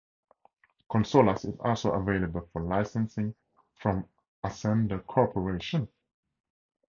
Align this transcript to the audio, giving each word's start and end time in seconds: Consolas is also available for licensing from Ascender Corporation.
Consolas 0.91 1.45
is 1.45 1.55
also 1.59 1.91
available 1.91 2.49
for 2.51 2.63
licensing 2.63 3.35
from 3.75 4.07
Ascender 4.43 5.05
Corporation. 5.05 5.87